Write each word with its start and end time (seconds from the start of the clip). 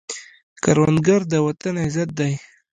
کروندګر 0.63 1.21
د 1.31 1.33
وطن 1.45 1.73
عزت 1.85 2.09
دی 2.19 2.33